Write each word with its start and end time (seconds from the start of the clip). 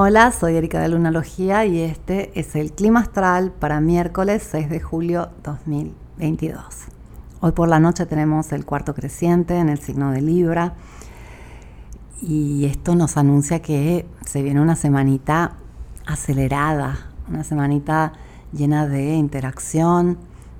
Hola, 0.00 0.30
soy 0.30 0.54
Erika 0.54 0.80
de 0.80 0.90
Lunalogía 0.90 1.66
y 1.66 1.80
este 1.80 2.30
es 2.38 2.54
el 2.54 2.70
clima 2.70 3.00
astral 3.00 3.50
para 3.50 3.80
miércoles 3.80 4.46
6 4.48 4.70
de 4.70 4.78
julio 4.78 5.30
2022. 5.42 6.62
Hoy 7.40 7.50
por 7.50 7.68
la 7.68 7.80
noche 7.80 8.06
tenemos 8.06 8.52
el 8.52 8.64
cuarto 8.64 8.94
creciente 8.94 9.58
en 9.58 9.68
el 9.68 9.80
signo 9.80 10.12
de 10.12 10.20
Libra 10.20 10.74
y 12.22 12.66
esto 12.66 12.94
nos 12.94 13.16
anuncia 13.16 13.60
que 13.60 14.06
se 14.24 14.40
viene 14.40 14.60
una 14.60 14.76
semanita 14.76 15.56
acelerada, 16.06 17.10
una 17.28 17.42
semanita 17.42 18.12
llena 18.52 18.86
de 18.86 19.16
interacción, 19.16 20.16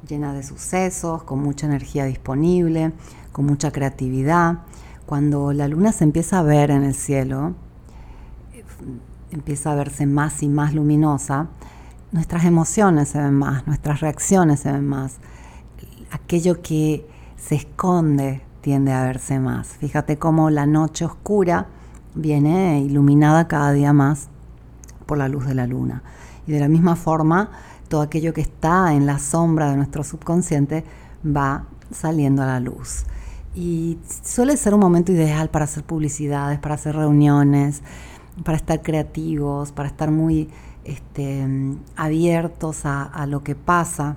llena 0.09 0.32
de 0.32 0.43
sucesos, 0.43 1.23
con 1.23 1.39
mucha 1.39 1.68
energía 1.68 2.07
disponible, 2.07 2.91
con 3.30 3.46
mucha 3.46 3.70
creatividad. 3.70 4.62
Cuando 5.07 5.52
la 5.52 5.68
luna 5.68 5.93
se 5.93 6.02
empieza 6.02 6.40
a 6.40 6.43
ver 6.43 6.72
en 6.72 6.82
el 6.82 6.96
cielo, 6.96 7.54
empieza 9.31 9.72
a 9.72 9.75
verse 9.75 10.07
más 10.07 10.43
y 10.43 10.49
más 10.49 10.75
luminosa, 10.75 11.49
nuestras 12.13 12.45
emociones 12.45 13.09
se 13.09 13.21
ven 13.21 13.35
más, 13.35 13.67
nuestras 13.67 14.00
reacciones 14.00 14.61
se 14.61 14.72
ven 14.72 14.86
más. 14.86 15.17
Aquello 16.11 16.63
que 16.63 17.07
se 17.36 17.54
esconde 17.57 18.43
tiende 18.61 18.93
a 18.93 19.04
verse 19.04 19.39
más. 19.39 19.68
Fíjate 19.68 20.18
cómo 20.18 20.50
la 20.50 20.67
noche 20.67 21.04
oscura 21.04 21.67
viene 22.14 22.81
iluminada 22.81 23.46
cada 23.46 23.73
día 23.73 23.93
más 23.93 24.29
por 25.07 25.18
la 25.18 25.29
luz 25.29 25.46
de 25.46 25.54
la 25.54 25.67
luna. 25.67 26.03
Y 26.46 26.53
de 26.53 26.61
la 26.61 26.68
misma 26.68 26.96
forma, 26.96 27.50
todo 27.89 28.00
aquello 28.03 28.32
que 28.32 28.40
está 28.40 28.95
en 28.95 29.07
la 29.07 29.18
sombra 29.18 29.71
de 29.71 29.76
nuestro 29.76 30.03
subconsciente 30.03 30.85
va 31.25 31.67
saliendo 31.90 32.42
a 32.42 32.47
la 32.47 32.61
luz. 32.61 33.05
Y 33.55 33.98
suele 34.23 34.56
ser 34.56 34.75
un 34.75 34.81
momento 34.81 35.12
ideal 35.12 35.50
para 35.50 35.64
hacer 35.64 35.84
publicidades, 35.84 36.59
para 36.59 36.77
hacer 36.77 36.97
reuniones, 36.97 37.83
para 38.44 38.56
estar 38.56 38.83
creativos, 38.83 39.72
para 39.72 39.89
estar 39.89 40.11
muy 40.11 40.48
este, 40.84 41.47
abiertos 41.97 42.80
a, 42.84 43.27
lo 43.27 43.42
que 43.42 43.55
pasa. 43.55 44.17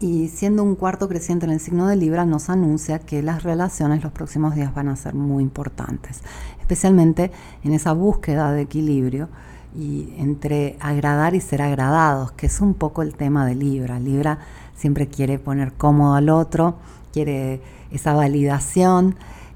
Y 0.00 0.28
siendo 0.28 0.64
un 0.64 0.74
cuarto 0.74 1.08
creciente 1.08 1.46
en 1.46 1.52
el 1.52 1.60
signo 1.60 1.86
de 1.86 1.96
Libra, 1.96 2.26
nos 2.26 2.50
anuncia 2.50 2.98
que 2.98 3.22
las 3.22 3.44
relaciones 3.44 4.02
los 4.02 4.12
próximos 4.12 4.54
días 4.54 4.74
van 4.74 4.88
a 4.88 4.96
ser 4.96 5.14
muy 5.14 5.42
importantes, 5.42 6.22
especialmente 6.60 7.30
en 7.62 7.72
esa 7.72 7.92
búsqueda 7.92 8.52
de 8.52 8.62
equilibrio 8.62 9.28
y 9.76 10.12
entre 10.18 10.76
agradar 10.80 11.34
y 11.34 11.40
ser 11.40 11.62
agradados, 11.62 12.32
que 12.32 12.46
es 12.46 12.60
un 12.60 12.74
poco 12.74 13.02
el 13.02 13.14
tema 13.14 13.46
de 13.46 13.54
Libra. 13.54 14.00
Libra 14.00 14.38
siempre 14.74 15.06
quiere 15.06 15.38
poner 15.38 15.72
cómodo 15.72 16.14
al 16.14 16.28
otro, 16.28 16.76
quiere 17.12 17.60
esa 17.92 18.12
validación, 18.12 19.14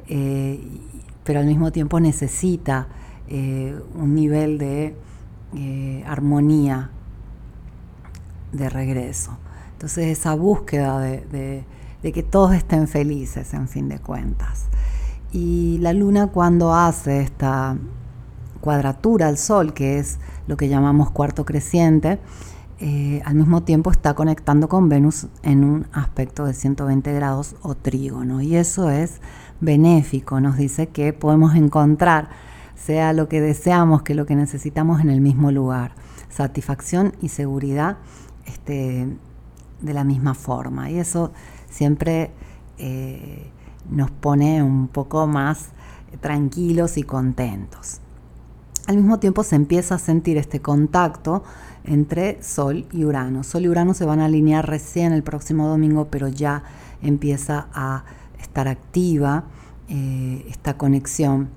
eh, 0.08 0.64
pero 1.24 1.40
al 1.40 1.46
mismo 1.46 1.72
tiempo 1.72 1.98
necesita 1.98 2.86
eh, 3.28 3.78
un 3.94 4.14
nivel 4.14 4.58
de 4.58 4.94
eh, 5.54 6.04
armonía 6.06 6.90
de 8.52 8.68
regreso. 8.68 9.36
Entonces 9.72 10.06
esa 10.06 10.34
búsqueda 10.34 11.00
de, 11.00 11.64
que 12.02 12.22
todos 12.22 12.54
estén 12.54 12.86
felices 12.88 13.52
en 13.52 13.68
fin 13.68 13.88
de 13.88 13.98
cuentas. 13.98 14.66
Y 15.32 15.78
la 15.80 15.92
luna 15.92 16.28
cuando 16.28 16.72
hace 16.72 17.20
esta 17.20 17.76
cuadratura 18.60 19.26
al 19.26 19.38
sol, 19.38 19.74
que 19.74 19.98
es 19.98 20.18
lo 20.46 20.56
que 20.56 20.68
llamamos 20.68 21.10
cuarto 21.10 21.44
creciente, 21.44 22.18
eh, 22.78 23.22
al 23.24 23.34
mismo 23.34 23.62
tiempo 23.62 23.90
está 23.90 24.14
conectando 24.14 24.68
con 24.68 24.88
Venus 24.88 25.26
en 25.42 25.64
un 25.64 25.86
aspecto 25.92 26.44
de 26.44 26.54
120 26.54 27.12
grados 27.12 27.56
o 27.62 27.74
trígono. 27.74 28.40
Y 28.40 28.56
eso 28.56 28.90
es 28.90 29.20
benéfico, 29.60 30.40
nos 30.40 30.56
dice 30.56 30.88
que 30.88 31.12
podemos 31.12 31.54
encontrar 31.54 32.28
sea 32.76 33.12
lo 33.12 33.28
que 33.28 33.40
deseamos 33.40 34.02
que 34.02 34.14
lo 34.14 34.26
que 34.26 34.36
necesitamos 34.36 35.00
en 35.00 35.10
el 35.10 35.20
mismo 35.20 35.50
lugar. 35.50 35.92
Satisfacción 36.28 37.14
y 37.20 37.30
seguridad 37.30 37.96
este, 38.46 39.08
de 39.80 39.94
la 39.94 40.04
misma 40.04 40.34
forma. 40.34 40.90
Y 40.90 40.98
eso 40.98 41.32
siempre 41.68 42.30
eh, 42.78 43.50
nos 43.90 44.10
pone 44.10 44.62
un 44.62 44.88
poco 44.88 45.26
más 45.26 45.70
tranquilos 46.20 46.96
y 46.96 47.02
contentos. 47.02 48.00
Al 48.86 48.96
mismo 48.96 49.18
tiempo 49.18 49.42
se 49.42 49.56
empieza 49.56 49.96
a 49.96 49.98
sentir 49.98 50.36
este 50.36 50.60
contacto 50.60 51.42
entre 51.84 52.40
Sol 52.42 52.86
y 52.92 53.04
Urano. 53.04 53.42
Sol 53.42 53.64
y 53.64 53.68
Urano 53.68 53.94
se 53.94 54.04
van 54.04 54.20
a 54.20 54.26
alinear 54.26 54.68
recién 54.68 55.12
el 55.12 55.22
próximo 55.22 55.66
domingo, 55.66 56.08
pero 56.10 56.28
ya 56.28 56.62
empieza 57.02 57.68
a 57.72 58.04
estar 58.40 58.68
activa 58.68 59.44
eh, 59.88 60.46
esta 60.48 60.76
conexión 60.76 61.48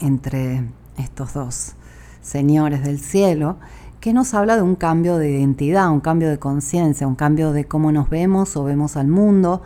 entre 0.00 0.64
estos 0.96 1.34
dos 1.34 1.74
señores 2.22 2.82
del 2.82 2.98
cielo, 2.98 3.56
que 4.00 4.12
nos 4.12 4.34
habla 4.34 4.56
de 4.56 4.62
un 4.62 4.74
cambio 4.74 5.18
de 5.18 5.30
identidad, 5.30 5.90
un 5.90 6.00
cambio 6.00 6.30
de 6.30 6.38
conciencia, 6.38 7.06
un 7.06 7.14
cambio 7.14 7.52
de 7.52 7.66
cómo 7.66 7.92
nos 7.92 8.08
vemos 8.08 8.56
o 8.56 8.64
vemos 8.64 8.96
al 8.96 9.08
mundo, 9.08 9.62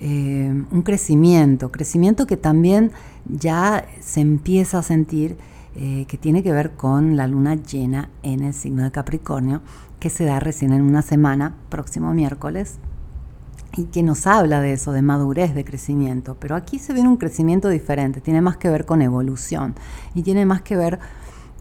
eh, 0.00 0.64
un 0.70 0.82
crecimiento, 0.82 1.70
crecimiento 1.70 2.26
que 2.26 2.36
también 2.36 2.92
ya 3.24 3.84
se 4.00 4.20
empieza 4.20 4.78
a 4.78 4.82
sentir 4.82 5.36
eh, 5.74 6.04
que 6.06 6.18
tiene 6.18 6.42
que 6.42 6.52
ver 6.52 6.72
con 6.72 7.16
la 7.16 7.26
luna 7.26 7.54
llena 7.54 8.10
en 8.22 8.42
el 8.42 8.52
signo 8.52 8.82
de 8.82 8.90
Capricornio, 8.90 9.62
que 10.00 10.10
se 10.10 10.24
da 10.24 10.38
recién 10.38 10.72
en 10.72 10.82
una 10.82 11.00
semana, 11.00 11.54
próximo 11.70 12.12
miércoles, 12.12 12.78
y 13.76 13.84
que 13.84 14.02
nos 14.02 14.26
habla 14.26 14.60
de 14.60 14.74
eso, 14.74 14.92
de 14.92 15.02
madurez, 15.02 15.54
de 15.54 15.64
crecimiento. 15.64 16.36
Pero 16.38 16.56
aquí 16.56 16.78
se 16.78 16.92
ve 16.92 17.00
un 17.00 17.16
crecimiento 17.16 17.68
diferente, 17.68 18.20
tiene 18.20 18.40
más 18.40 18.56
que 18.56 18.68
ver 18.68 18.84
con 18.84 19.02
evolución 19.02 19.74
y 20.14 20.22
tiene 20.22 20.46
más 20.46 20.62
que 20.62 20.76
ver 20.76 20.98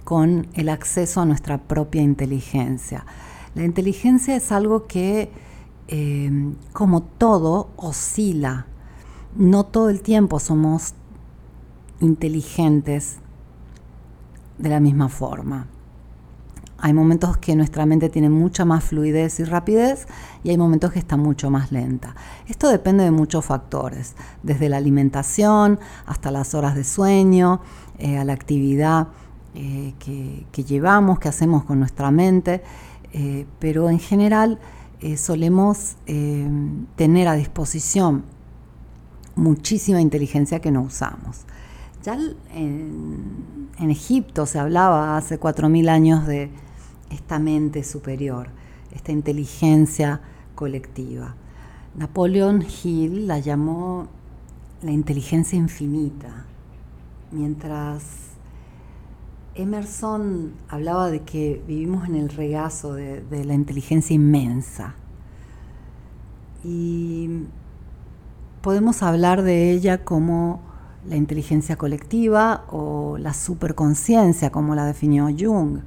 con 0.03 0.47
el 0.53 0.69
acceso 0.69 1.21
a 1.21 1.25
nuestra 1.25 1.57
propia 1.57 2.01
inteligencia. 2.01 3.05
La 3.55 3.63
inteligencia 3.63 4.35
es 4.35 4.51
algo 4.51 4.87
que, 4.87 5.31
eh, 5.87 6.53
como 6.73 7.03
todo, 7.03 7.69
oscila. 7.75 8.67
No 9.35 9.65
todo 9.65 9.89
el 9.89 10.01
tiempo 10.01 10.39
somos 10.39 10.93
inteligentes 12.01 13.17
de 14.57 14.69
la 14.69 14.79
misma 14.79 15.09
forma. 15.09 15.67
Hay 16.83 16.93
momentos 16.93 17.37
que 17.37 17.55
nuestra 17.55 17.85
mente 17.85 18.09
tiene 18.09 18.29
mucha 18.29 18.65
más 18.65 18.85
fluidez 18.85 19.39
y 19.39 19.43
rapidez 19.43 20.07
y 20.43 20.49
hay 20.49 20.57
momentos 20.57 20.91
que 20.91 20.97
está 20.97 21.15
mucho 21.15 21.51
más 21.51 21.71
lenta. 21.71 22.15
Esto 22.47 22.69
depende 22.69 23.03
de 23.03 23.11
muchos 23.11 23.45
factores, 23.45 24.15
desde 24.41 24.67
la 24.67 24.77
alimentación 24.77 25.79
hasta 26.07 26.31
las 26.31 26.55
horas 26.55 26.73
de 26.73 26.83
sueño, 26.83 27.61
eh, 27.99 28.17
a 28.17 28.25
la 28.25 28.33
actividad 28.33 29.09
eh, 29.53 29.93
que, 29.99 30.63
llevamos, 30.63 31.19
que 31.19 31.29
hacemos 31.29 31.65
con 31.65 31.77
nuestra 31.77 32.09
mente, 32.09 32.63
eh, 33.13 33.45
pero 33.59 33.89
en 33.89 33.99
general 33.99 34.59
solemos 35.17 35.95
tener 36.05 37.27
a 37.27 37.33
disposición 37.33 38.23
muchísima 39.35 39.99
inteligencia 39.99 40.59
que 40.59 40.69
no 40.69 40.83
usamos. 40.83 41.39
Ya 42.03 42.19
en, 42.53 43.67
en 43.79 43.89
Egipto 43.89 44.45
se 44.45 44.59
hablaba 44.59 45.17
hace 45.17 45.39
4.000 45.39 45.89
años 45.89 46.27
de 46.27 46.51
esta 47.11 47.39
mente 47.39 47.83
superior, 47.83 48.49
esta 48.93 49.11
inteligencia 49.11 50.21
colectiva. 50.55 51.35
Napoleon 51.95 52.63
Hill 52.63 53.27
la 53.27 53.39
llamó 53.39 54.07
la 54.81 54.91
inteligencia 54.91 55.57
infinita, 55.57 56.45
mientras 57.31 58.03
Emerson 59.55 60.53
hablaba 60.69 61.11
de 61.11 61.21
que 61.21 61.61
vivimos 61.67 62.07
en 62.07 62.15
el 62.15 62.29
regazo 62.29 62.93
de, 62.93 63.21
de 63.21 63.43
la 63.43 63.53
inteligencia 63.53 64.13
inmensa. 64.15 64.95
Y 66.63 67.45
podemos 68.61 69.03
hablar 69.03 69.41
de 69.41 69.71
ella 69.71 70.05
como 70.05 70.61
la 71.05 71.15
inteligencia 71.15 71.75
colectiva 71.75 72.65
o 72.69 73.17
la 73.17 73.33
superconciencia, 73.33 74.51
como 74.51 74.75
la 74.75 74.85
definió 74.85 75.27
Jung 75.37 75.79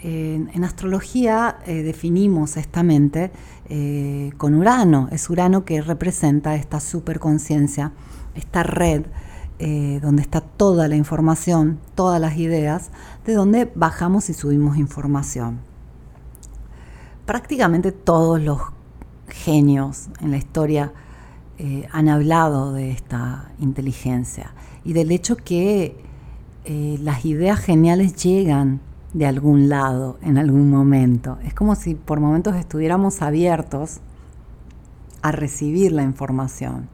en, 0.00 0.64
astrología 0.64 1.58
eh, 1.66 1.82
definimos 1.82 2.56
esta 2.56 2.82
mente 2.82 3.30
eh, 3.68 4.32
con 4.36 4.54
Urano. 4.54 5.08
Es 5.10 5.28
Urano 5.30 5.64
que 5.64 5.80
representa 5.82 6.54
esta 6.54 6.80
superconciencia, 6.80 7.92
esta 8.34 8.62
red 8.62 9.04
eh, 9.58 9.98
donde 10.00 10.22
está 10.22 10.40
toda 10.40 10.86
la 10.86 10.96
información, 10.96 11.80
todas 11.94 12.20
las 12.20 12.36
ideas, 12.36 12.90
de 13.26 13.34
donde 13.34 13.70
bajamos 13.74 14.30
y 14.30 14.34
subimos 14.34 14.76
información. 14.76 15.60
Prácticamente 17.26 17.92
todos 17.92 18.40
los 18.40 18.60
genios 19.28 20.08
en 20.20 20.30
la 20.30 20.38
historia 20.38 20.92
han 21.90 22.08
hablado 22.08 22.72
de 22.72 22.92
esta 22.92 23.50
inteligencia 23.58 24.54
y 24.84 24.92
del 24.92 25.10
hecho 25.10 25.34
que 25.34 25.96
las 26.64 27.24
ideas 27.24 27.58
geniales 27.58 28.14
llegan 28.14 28.80
de 29.12 29.26
algún 29.26 29.68
lado 29.68 30.18
en 30.22 30.38
algún 30.38 30.70
momento. 30.70 31.38
Es 31.44 31.54
como 31.54 31.74
si 31.74 31.94
por 31.94 32.20
momentos 32.20 32.56
estuviéramos 32.56 33.22
abiertos 33.22 34.00
a 35.22 35.32
recibir 35.32 35.92
la 35.92 36.02
información. 36.02 36.88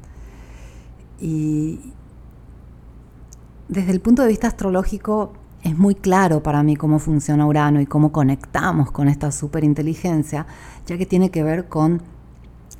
Y 1.20 1.80
desde 3.68 3.92
el 3.92 4.00
punto 4.00 4.22
de 4.22 4.28
vista 4.28 4.48
astrológico, 4.48 5.32
es 5.62 5.76
muy 5.78 5.94
claro 5.94 6.42
para 6.42 6.62
mí 6.62 6.76
cómo 6.76 6.98
funciona 6.98 7.46
Urano 7.46 7.80
y 7.80 7.86
cómo 7.86 8.12
conectamos 8.12 8.90
con 8.90 9.08
esta 9.08 9.32
superinteligencia, 9.32 10.46
ya 10.86 10.98
que 10.98 11.06
tiene 11.06 11.30
que 11.30 11.42
ver 11.42 11.68
con 11.68 12.02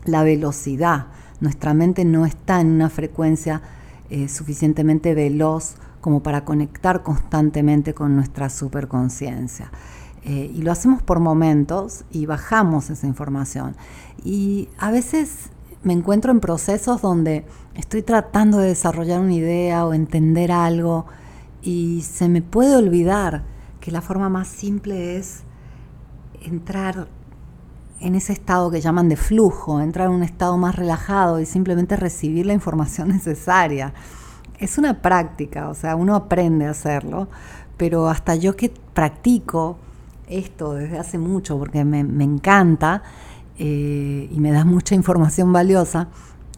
la 0.04 0.22
velocidad. 0.22 1.06
Nuestra 1.40 1.72
mente 1.72 2.04
no 2.04 2.26
está 2.26 2.60
en 2.60 2.68
una 2.68 2.90
frecuencia 2.90 3.62
eh, 4.10 4.28
suficientemente 4.28 5.14
veloz 5.14 5.76
como 6.04 6.22
para 6.22 6.44
conectar 6.44 7.02
constantemente 7.02 7.94
con 7.94 8.14
nuestra 8.14 8.50
superconciencia. 8.50 9.70
Eh, 10.22 10.52
y 10.54 10.60
lo 10.60 10.70
hacemos 10.70 11.02
por 11.02 11.18
momentos 11.18 12.04
y 12.10 12.26
bajamos 12.26 12.90
esa 12.90 13.06
información. 13.06 13.74
Y 14.22 14.68
a 14.76 14.90
veces 14.90 15.48
me 15.82 15.94
encuentro 15.94 16.30
en 16.30 16.40
procesos 16.40 17.00
donde 17.00 17.46
estoy 17.74 18.02
tratando 18.02 18.58
de 18.58 18.68
desarrollar 18.68 19.18
una 19.18 19.32
idea 19.32 19.86
o 19.86 19.94
entender 19.94 20.52
algo 20.52 21.06
y 21.62 22.02
se 22.02 22.28
me 22.28 22.42
puede 22.42 22.76
olvidar 22.76 23.44
que 23.80 23.90
la 23.90 24.02
forma 24.02 24.28
más 24.28 24.48
simple 24.48 25.16
es 25.16 25.44
entrar 26.42 27.08
en 27.98 28.14
ese 28.14 28.34
estado 28.34 28.70
que 28.70 28.82
llaman 28.82 29.08
de 29.08 29.16
flujo, 29.16 29.80
entrar 29.80 30.08
en 30.08 30.16
un 30.16 30.22
estado 30.22 30.58
más 30.58 30.76
relajado 30.76 31.40
y 31.40 31.46
simplemente 31.46 31.96
recibir 31.96 32.44
la 32.44 32.52
información 32.52 33.08
necesaria. 33.16 33.94
Es 34.58 34.78
una 34.78 35.02
práctica, 35.02 35.68
o 35.68 35.74
sea, 35.74 35.96
uno 35.96 36.14
aprende 36.14 36.66
a 36.66 36.70
hacerlo, 36.70 37.28
pero 37.76 38.08
hasta 38.08 38.36
yo 38.36 38.56
que 38.56 38.72
practico 38.92 39.78
esto 40.28 40.74
desde 40.74 40.98
hace 40.98 41.18
mucho, 41.18 41.58
porque 41.58 41.84
me, 41.84 42.00
encanta 42.24 43.02
eh, 43.58 44.28
y 44.30 44.40
me 44.40 44.52
da 44.52 44.64
mucha 44.64 44.94
información 44.94 45.52
valiosa, 45.52 46.08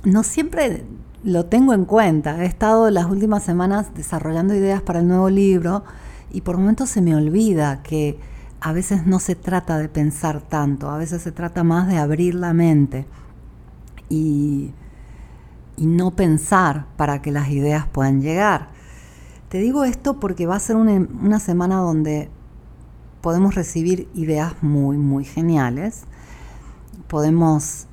no 0.05 0.23
siempre 0.23 0.85
lo 1.25 1.47
tengo 1.47 1.73
en 1.73 1.85
cuenta. 1.85 2.43
He 2.43 2.47
estado 2.47 2.91
las 2.91 3.07
últimas 3.07 3.43
semanas 3.43 3.95
desarrollando 3.95 4.55
ideas 4.55 4.83
para 4.83 5.01
el 5.01 5.09
nuevo 5.09 5.29
libro 5.29 5.85
y 6.33 6.43
por 6.43 6.59
momentos 6.59 6.91
se 6.91 7.03
me 7.03 7.17
olvida 7.17 7.83
que 7.83 8.19
a 8.61 8.73
veces 8.73 9.07
no 9.07 9.19
se 9.19 9.35
trata 9.35 9.79
de 9.79 9.89
pensar 9.89 10.41
tanto, 10.41 10.91
a 10.91 10.99
veces 10.99 11.23
se 11.23 11.33
trata 11.33 11.65
más 11.65 11.89
de 11.89 11.99
abrir 11.99 12.35
la 12.35 12.53
mente 12.53 13.07
y, 14.09 14.71
no 15.85 16.13
pensar 16.13 16.87
para 16.97 17.21
que 17.21 17.31
las 17.31 17.51
ideas 17.51 17.87
puedan 17.87 18.23
llegar. 18.23 18.69
Te 19.51 19.59
digo 19.59 19.85
esto 19.85 20.19
porque 20.19 20.47
va 20.47 20.57
a 20.57 20.61
ser 20.61 20.77
una, 20.77 20.93
una 20.93 21.39
semana 21.39 21.77
donde 21.77 22.31
podemos 23.21 23.55
recibir 23.55 24.09
ideas 24.15 24.55
muy, 24.63 24.97
muy 24.97 25.25
geniales. 25.25 26.05
Podemos 27.09 27.87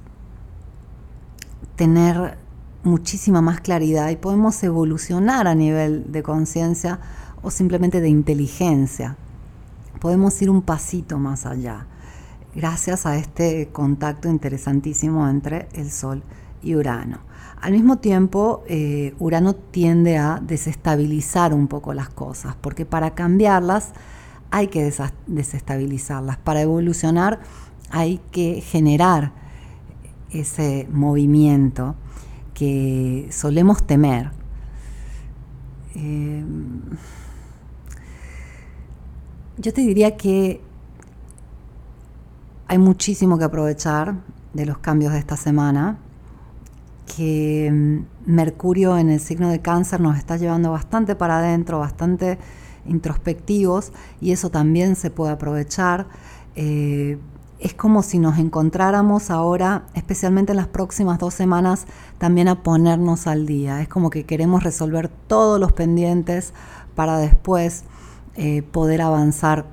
tener 1.76 2.38
muchísima 2.84 3.42
más 3.42 3.60
claridad 3.60 4.10
y 4.10 4.16
podemos 4.16 4.64
evolucionar 4.64 5.48
a 5.48 5.56
nivel 5.56 6.12
de 6.12 6.24
conciencia 6.24 7.00
o 7.42 7.52
simplemente 7.52 8.00
de 8.00 8.10
inteligencia. 8.10 9.18
Podemos 10.00 10.42
ir 10.42 10.50
un 10.50 10.62
pasito 10.62 11.18
más 11.18 11.46
allá 11.46 11.88
gracias 12.56 13.06
a 13.06 13.18
este 13.18 13.70
contacto 13.72 14.30
interesantísimo 14.30 15.28
entre 15.28 15.68
el 15.74 15.92
Sol 15.92 16.22
y 16.22 16.43
Urano. 16.64 17.20
Al 17.62 17.72
mismo 17.72 17.98
tiempo, 17.98 18.64
eh, 18.68 19.16
Urano 19.20 19.54
tiende 19.56 20.18
a 20.18 20.40
desestabilizar 20.42 21.54
un 21.54 21.68
poco 21.68 21.94
las 21.94 22.10
cosas, 22.10 22.56
porque 22.60 22.86
para 22.86 23.12
cambiarlas 23.12 23.94
hay 24.52 24.68
que 24.68 24.92
desestabilizarlas. 25.28 26.38
Para 26.38 26.62
evolucionar 26.62 27.40
hay 27.90 28.20
que 28.32 28.62
generar 28.62 29.32
ese 30.30 30.88
movimiento 30.92 31.96
que 32.54 33.28
solemos 33.32 33.84
temer. 33.84 34.32
Eh, 35.96 36.44
yo 39.58 39.74
te 39.74 39.82
diría 39.82 40.18
que 40.18 40.62
hay 42.68 42.78
muchísimo 42.78 43.38
que 43.38 43.44
aprovechar 43.44 44.16
de 44.54 44.66
los 44.66 44.80
cambios 44.80 45.14
de 45.14 45.20
esta 45.20 45.38
semana, 45.38 45.98
que 47.06 47.70
mm, 47.72 48.32
Mercurio 48.32 48.98
en 48.98 49.10
el 49.10 49.20
signo 49.20 49.50
de 49.50 49.62
cáncer 49.62 50.00
nos 50.00 50.18
está 50.18 50.38
llevando 50.38 50.72
bastante 50.72 51.16
para 51.16 51.40
adentro, 51.40 51.80
bastante 51.80 52.38
introspectivos, 52.86 53.92
y 54.22 54.32
eso 54.32 54.50
también 54.50 54.96
se 54.96 55.10
puede 55.10 55.34
aprovechar. 55.34 56.08
Eh, 56.56 57.18
es 57.60 57.74
como 57.74 58.04
si 58.04 58.20
nos 58.20 58.40
encontráramos 58.40 59.32
ahora, 59.32 59.86
especialmente 59.94 60.52
en 60.52 60.58
las 60.58 60.68
próximas 60.68 61.18
dos 61.18 61.34
semanas, 61.34 61.86
también 62.18 62.50
a 62.50 62.62
ponernos 62.62 63.26
al 63.26 63.46
día. 63.46 63.82
Es 63.82 63.88
como 63.88 64.10
que 64.10 64.26
queremos 64.26 64.64
resolver 64.64 65.08
todos 65.08 65.62
los 65.62 65.72
pendientes 65.72 66.54
para 66.94 67.18
después 67.18 67.86
eh, 68.36 68.64
poder 68.64 69.02
avanzar 69.02 69.66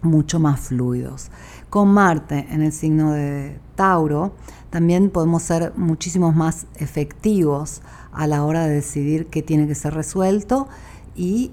mucho 0.00 0.40
más 0.40 0.60
fluidos. 0.60 1.30
Con 1.68 1.88
Marte 1.88 2.46
en 2.50 2.62
el 2.62 2.72
signo 2.72 3.12
de 3.12 3.60
Tauro, 3.74 4.32
también 4.70 5.10
podemos 5.10 5.42
ser 5.42 5.72
muchísimos 5.76 6.34
más 6.34 6.66
efectivos 6.76 7.82
a 8.12 8.26
la 8.26 8.44
hora 8.44 8.66
de 8.66 8.74
decidir 8.74 9.26
qué 9.26 9.42
tiene 9.42 9.66
que 9.66 9.74
ser 9.74 9.94
resuelto 9.94 10.68
y, 11.14 11.52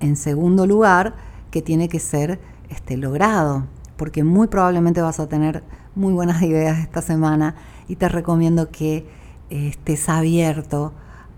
en 0.00 0.16
segundo 0.16 0.66
lugar, 0.66 1.14
qué 1.50 1.62
tiene 1.62 1.88
que 1.88 2.00
ser 2.00 2.40
este, 2.68 2.96
logrado 2.96 3.64
porque 3.96 4.24
muy 4.24 4.48
probablemente 4.48 5.00
vas 5.00 5.20
a 5.20 5.28
tener 5.28 5.62
muy 5.94 6.12
buenas 6.12 6.42
ideas 6.42 6.78
esta 6.78 7.02
semana 7.02 7.54
y 7.88 7.96
te 7.96 8.08
recomiendo 8.08 8.70
que 8.70 9.06
eh, 9.50 9.68
estés 9.68 10.08
abierto 10.08 10.92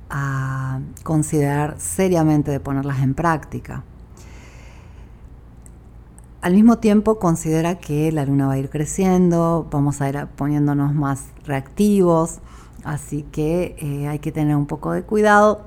a 0.09 0.81
considerar 1.03 1.75
seriamente 1.79 2.51
de 2.51 2.61
ponerlas 2.61 3.01
en 3.01 3.15
práctica. 3.15 3.83
Al 6.47 6.55
mismo 6.55 6.79
tiempo 6.79 7.19
considera 7.19 7.81
que 7.81 8.13
la 8.13 8.25
luna 8.25 8.47
va 8.47 8.53
a 8.53 8.59
ir 8.59 8.71
creciendo, 8.71 9.67
vamos 9.69 10.01
a 10.01 10.09
ir 10.09 10.29
poniéndonos 10.37 10.95
más 10.95 11.25
reactivos, 11.45 12.39
así 12.85 13.25
que 13.33 13.75
eh, 13.81 14.07
hay 14.07 14.21
que 14.21 14.31
tener 14.31 14.55
un 14.55 14.67
poco 14.67 14.93
de 14.93 15.03
cuidado 15.03 15.63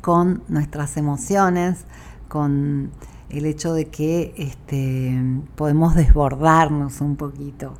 con 0.00 0.42
nuestras 0.48 0.96
emociones, 0.96 1.84
con 2.26 2.90
el 3.30 3.46
hecho 3.46 3.74
de 3.74 3.84
que 3.90 4.34
este, 4.36 5.22
podemos 5.54 5.94
desbordarnos 5.94 7.00
un 7.00 7.14
poquito. 7.14 7.74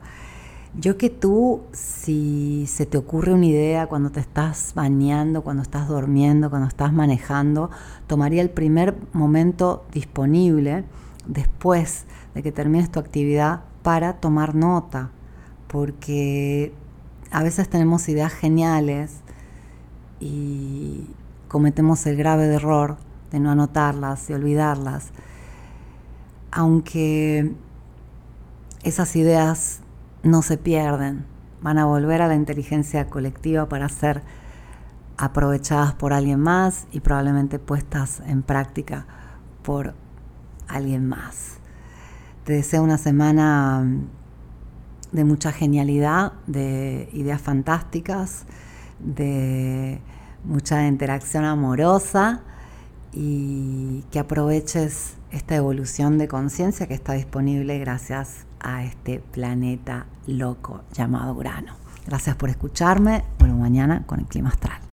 Yo 0.78 0.96
que 0.96 1.10
tú, 1.10 1.62
si 1.72 2.66
se 2.68 2.86
te 2.86 2.98
ocurre 2.98 3.34
una 3.34 3.46
idea 3.46 3.88
cuando 3.88 4.12
te 4.12 4.20
estás 4.20 4.74
bañando, 4.76 5.42
cuando 5.42 5.64
estás 5.64 5.88
durmiendo, 5.88 6.50
cuando 6.50 6.68
estás 6.68 6.92
manejando, 6.92 7.70
tomaría 8.06 8.42
el 8.42 8.50
primer 8.50 8.96
momento 9.12 9.86
disponible 9.90 10.84
después 11.26 12.04
de 12.34 12.42
que 12.42 12.52
termines 12.52 12.90
tu 12.90 12.98
actividad 12.98 13.60
para 13.82 14.14
tomar 14.14 14.54
nota, 14.54 15.10
porque 15.66 16.72
a 17.30 17.42
veces 17.42 17.68
tenemos 17.68 18.08
ideas 18.08 18.32
geniales 18.32 19.20
y 20.20 21.06
cometemos 21.48 22.06
el 22.06 22.16
grave 22.16 22.46
error 22.46 22.96
de 23.30 23.40
no 23.40 23.50
anotarlas 23.50 24.28
y 24.30 24.34
olvidarlas. 24.34 25.10
Aunque 26.50 27.54
esas 28.82 29.16
ideas 29.16 29.80
no 30.22 30.42
se 30.42 30.58
pierden, 30.58 31.24
van 31.62 31.78
a 31.78 31.86
volver 31.86 32.22
a 32.22 32.28
la 32.28 32.34
inteligencia 32.34 33.06
colectiva 33.08 33.68
para 33.68 33.88
ser 33.88 34.22
aprovechadas 35.16 35.94
por 35.94 36.12
alguien 36.12 36.40
más 36.40 36.86
y 36.92 37.00
probablemente 37.00 37.58
puestas 37.58 38.20
en 38.26 38.42
práctica 38.42 39.06
por 39.62 39.94
alguien 40.76 41.08
más. 41.08 41.58
Te 42.44 42.54
deseo 42.54 42.82
una 42.82 42.98
semana 42.98 43.86
de 45.12 45.24
mucha 45.24 45.52
genialidad, 45.52 46.32
de 46.46 47.08
ideas 47.12 47.40
fantásticas, 47.40 48.44
de 48.98 50.00
mucha 50.44 50.86
interacción 50.86 51.44
amorosa 51.44 52.42
y 53.12 54.04
que 54.10 54.18
aproveches 54.18 55.14
esta 55.30 55.54
evolución 55.54 56.18
de 56.18 56.28
conciencia 56.28 56.86
que 56.86 56.94
está 56.94 57.12
disponible 57.12 57.78
gracias 57.78 58.46
a 58.60 58.84
este 58.84 59.20
planeta 59.20 60.06
loco 60.26 60.82
llamado 60.92 61.34
Urano. 61.34 61.74
Gracias 62.06 62.36
por 62.36 62.50
escucharme. 62.50 63.24
Bueno, 63.38 63.56
mañana 63.56 64.04
con 64.06 64.20
el 64.20 64.26
clima 64.26 64.48
astral. 64.48 64.91